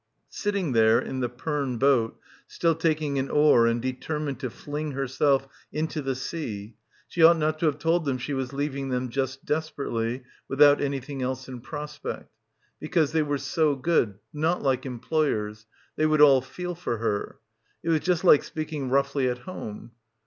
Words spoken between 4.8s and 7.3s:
herself into the sea— 262— BACKWATER... she